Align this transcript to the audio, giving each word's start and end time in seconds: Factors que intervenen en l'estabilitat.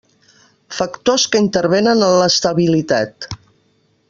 Factors 0.77 1.25
que 1.35 1.43
intervenen 1.43 2.01
en 2.07 2.17
l'estabilitat. 2.23 3.33